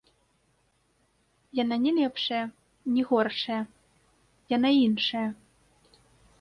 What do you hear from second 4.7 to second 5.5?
іншая.